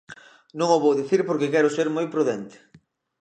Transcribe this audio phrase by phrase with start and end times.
[0.59, 2.57] Non o vou dicir porque quero ser moi prudente.